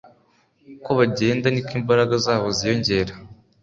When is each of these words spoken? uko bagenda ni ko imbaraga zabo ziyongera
uko 0.75 0.89
bagenda 0.99 1.47
ni 1.49 1.61
ko 1.65 1.71
imbaraga 1.79 2.13
zabo 2.25 2.47
ziyongera 2.57 3.13